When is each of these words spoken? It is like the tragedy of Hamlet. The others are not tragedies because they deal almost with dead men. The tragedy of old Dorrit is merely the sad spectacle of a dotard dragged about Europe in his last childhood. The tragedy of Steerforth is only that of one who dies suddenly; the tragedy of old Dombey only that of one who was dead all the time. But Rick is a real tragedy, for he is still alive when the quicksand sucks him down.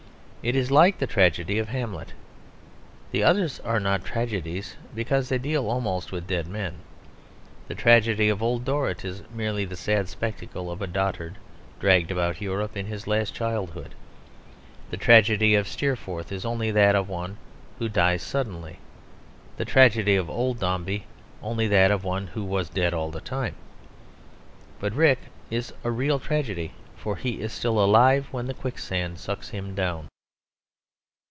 It 0.43 0.55
is 0.55 0.71
like 0.71 0.97
the 0.97 1.05
tragedy 1.05 1.59
of 1.59 1.67
Hamlet. 1.69 2.13
The 3.11 3.23
others 3.23 3.59
are 3.59 3.79
not 3.79 4.03
tragedies 4.03 4.75
because 4.95 5.29
they 5.29 5.37
deal 5.37 5.69
almost 5.69 6.11
with 6.11 6.25
dead 6.25 6.47
men. 6.47 6.77
The 7.67 7.75
tragedy 7.75 8.27
of 8.27 8.41
old 8.41 8.65
Dorrit 8.65 9.05
is 9.05 9.21
merely 9.31 9.65
the 9.65 9.75
sad 9.75 10.09
spectacle 10.09 10.71
of 10.71 10.81
a 10.81 10.87
dotard 10.87 11.35
dragged 11.79 12.09
about 12.09 12.41
Europe 12.41 12.75
in 12.75 12.87
his 12.87 13.05
last 13.05 13.35
childhood. 13.35 13.93
The 14.89 14.97
tragedy 14.97 15.53
of 15.53 15.67
Steerforth 15.67 16.31
is 16.31 16.43
only 16.43 16.71
that 16.71 16.95
of 16.95 17.07
one 17.07 17.37
who 17.77 17.87
dies 17.87 18.23
suddenly; 18.23 18.79
the 19.57 19.63
tragedy 19.65 20.15
of 20.15 20.27
old 20.27 20.57
Dombey 20.57 21.03
only 21.43 21.67
that 21.67 21.91
of 21.91 22.03
one 22.03 22.25
who 22.25 22.43
was 22.43 22.67
dead 22.67 22.95
all 22.95 23.11
the 23.11 23.21
time. 23.21 23.53
But 24.79 24.93
Rick 24.95 25.19
is 25.51 25.71
a 25.83 25.91
real 25.91 26.17
tragedy, 26.17 26.71
for 26.97 27.15
he 27.17 27.41
is 27.41 27.53
still 27.53 27.77
alive 27.79 28.25
when 28.31 28.47
the 28.47 28.55
quicksand 28.55 29.19
sucks 29.19 29.49
him 29.49 29.75
down. 29.75 30.07